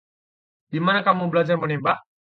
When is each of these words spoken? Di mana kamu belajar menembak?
Di 0.71 0.79
mana 0.85 0.99
kamu 1.07 1.23
belajar 1.31 1.57
menembak? 1.63 1.97